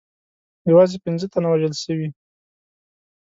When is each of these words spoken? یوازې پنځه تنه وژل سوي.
یوازې 0.69 0.97
پنځه 1.05 1.25
تنه 1.33 1.47
وژل 1.49 1.73
سوي. 1.83 2.07